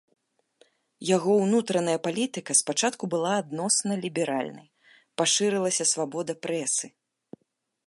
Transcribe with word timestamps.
Яго 1.15 1.31
ўнутраная 1.43 1.99
палітыка 2.07 2.51
спачатку 2.61 3.03
была 3.15 3.31
адносна 3.43 3.93
ліберальнай, 4.07 4.67
пашырылася 5.23 5.89
свабода 5.93 6.33
прэсы. 6.47 6.87